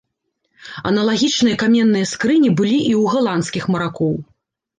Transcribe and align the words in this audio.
Аналагічныя 0.91 1.59
каменныя 1.63 2.07
скрыні 2.13 2.49
былі 2.63 2.73
і 2.77 2.93
ў 3.01 3.13
галандскіх 3.13 3.69
маракоў. 3.77 4.13